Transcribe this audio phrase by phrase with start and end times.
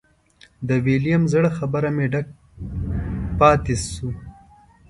[0.67, 2.27] د ویلیم زړه خبرو مې ډک
[3.39, 4.09] پاتې شو.